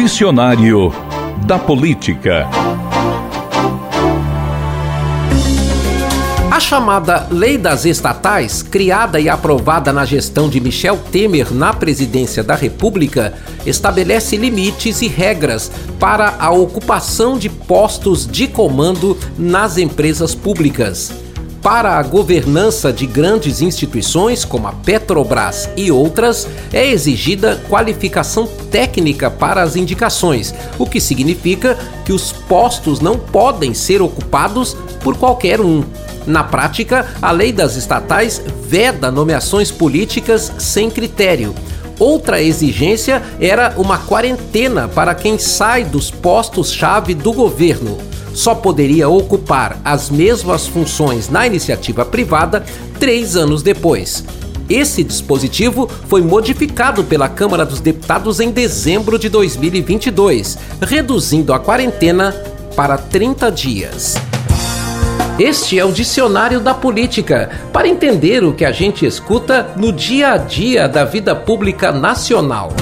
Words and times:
Dicionário 0.00 0.92
da 1.44 1.58
Política. 1.58 2.46
A 6.52 6.60
chamada 6.60 7.26
Lei 7.32 7.58
das 7.58 7.84
Estatais, 7.84 8.62
criada 8.62 9.18
e 9.18 9.28
aprovada 9.28 9.92
na 9.92 10.04
gestão 10.04 10.48
de 10.48 10.60
Michel 10.60 10.96
Temer 11.10 11.52
na 11.52 11.74
presidência 11.74 12.44
da 12.44 12.54
República, 12.54 13.34
estabelece 13.66 14.36
limites 14.36 15.02
e 15.02 15.08
regras 15.08 15.68
para 15.98 16.36
a 16.38 16.52
ocupação 16.52 17.36
de 17.36 17.48
postos 17.48 18.24
de 18.24 18.46
comando 18.46 19.18
nas 19.36 19.78
empresas 19.78 20.32
públicas 20.32 21.12
para 21.62 21.98
a 21.98 22.02
governança 22.02 22.92
de 22.92 23.06
grandes 23.06 23.60
instituições 23.60 24.44
como 24.44 24.68
a 24.68 24.72
Petrobras 24.72 25.68
e 25.76 25.90
outras, 25.90 26.46
é 26.72 26.86
exigida 26.86 27.60
qualificação 27.68 28.46
técnica 28.70 29.30
para 29.30 29.62
as 29.62 29.76
indicações, 29.76 30.54
o 30.78 30.86
que 30.86 31.00
significa 31.00 31.76
que 32.04 32.12
os 32.12 32.32
postos 32.32 33.00
não 33.00 33.18
podem 33.18 33.74
ser 33.74 34.00
ocupados 34.00 34.76
por 35.02 35.16
qualquer 35.16 35.60
um. 35.60 35.84
Na 36.26 36.44
prática, 36.44 37.06
a 37.20 37.30
lei 37.32 37.52
das 37.52 37.76
estatais 37.76 38.40
veda 38.62 39.10
nomeações 39.10 39.70
políticas 39.70 40.52
sem 40.58 40.90
critério. 40.90 41.54
Outra 41.98 42.40
exigência 42.40 43.22
era 43.40 43.74
uma 43.76 43.98
quarentena 43.98 44.86
para 44.86 45.14
quem 45.14 45.38
sai 45.38 45.84
dos 45.84 46.10
postos-chave 46.10 47.14
do 47.14 47.32
governo 47.32 47.98
só 48.38 48.54
poderia 48.54 49.08
ocupar 49.08 49.80
as 49.84 50.10
mesmas 50.10 50.64
funções 50.64 51.28
na 51.28 51.44
iniciativa 51.44 52.04
privada 52.04 52.64
três 53.00 53.34
anos 53.34 53.64
depois. 53.64 54.22
Esse 54.70 55.02
dispositivo 55.02 55.90
foi 56.06 56.22
modificado 56.22 57.02
pela 57.02 57.28
Câmara 57.28 57.66
dos 57.66 57.80
Deputados 57.80 58.38
em 58.38 58.52
dezembro 58.52 59.18
de 59.18 59.28
2022, 59.28 60.56
reduzindo 60.80 61.52
a 61.52 61.58
quarentena 61.58 62.32
para 62.76 62.96
30 62.96 63.50
dias. 63.50 64.14
Este 65.36 65.76
é 65.76 65.84
o 65.84 65.90
Dicionário 65.90 66.60
da 66.60 66.74
Política, 66.74 67.50
para 67.72 67.88
entender 67.88 68.44
o 68.44 68.52
que 68.52 68.64
a 68.64 68.70
gente 68.70 69.04
escuta 69.04 69.72
no 69.76 69.92
dia 69.92 70.32
a 70.32 70.36
dia 70.36 70.86
da 70.88 71.04
vida 71.04 71.34
pública 71.34 71.90
nacional. 71.90 72.72